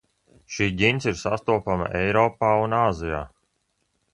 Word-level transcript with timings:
Šī 0.53 0.69
ģints 0.79 1.07
ir 1.11 1.19
sastopama 1.19 1.91
Eiropā 2.01 2.51
un 2.63 2.77
Āzijā. 2.79 3.21